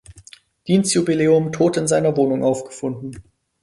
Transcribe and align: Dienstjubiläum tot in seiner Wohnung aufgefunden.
Dienstjubiläum 0.67 1.51
tot 1.51 1.77
in 1.77 1.85
seiner 1.87 2.17
Wohnung 2.17 2.43
aufgefunden. 2.43 3.21